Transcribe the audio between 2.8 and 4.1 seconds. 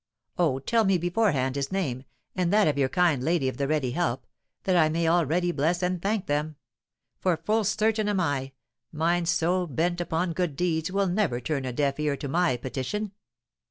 kind Lady of the Ready